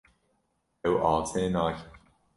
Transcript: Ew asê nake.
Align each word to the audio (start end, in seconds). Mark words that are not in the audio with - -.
Ew 0.87 0.95
asê 1.11 1.43
nake. 1.53 1.85